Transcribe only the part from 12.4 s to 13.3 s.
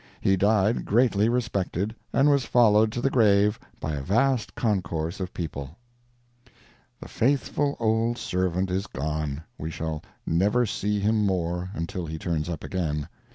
up again.